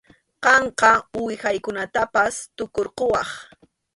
[0.43, 3.29] Qamqa uwihaykunatapas tukurquwaq.